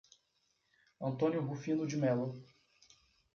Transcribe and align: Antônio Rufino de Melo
Antônio 0.99 1.45
Rufino 1.45 1.85
de 1.85 1.95
Melo 1.95 2.33